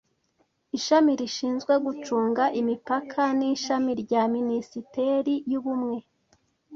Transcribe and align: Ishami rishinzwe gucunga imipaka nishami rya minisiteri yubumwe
Ishami 0.77 1.11
rishinzwe 1.19 1.73
gucunga 1.85 2.43
imipaka 2.61 3.21
nishami 3.37 3.91
rya 4.03 4.23
minisiteri 4.35 5.33
yubumwe 5.51 5.97